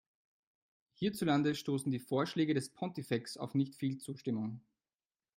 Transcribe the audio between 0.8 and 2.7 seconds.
Hierzulande stoßen die Vorschläge